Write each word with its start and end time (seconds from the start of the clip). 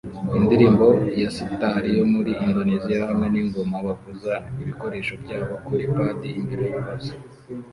Indirimbo 0.39 0.87
ya 1.21 1.29
sitar 1.35 1.81
yo 1.97 2.05
muri 2.13 2.31
Indoneziya 2.45 3.03
hamwe 3.09 3.27
ningoma 3.33 3.77
bavuza 3.87 4.33
ibikoresho 4.61 5.13
byabo 5.23 5.53
kuri 5.65 5.83
padi 5.95 6.29
imbere 6.39 6.63
yuruzi 6.71 7.13